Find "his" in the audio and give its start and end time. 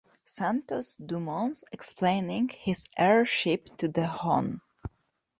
2.49-2.87